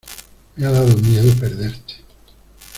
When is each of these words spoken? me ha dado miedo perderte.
me 0.57 0.65
ha 0.65 0.71
dado 0.71 0.97
miedo 0.97 1.31
perderte. 1.35 1.97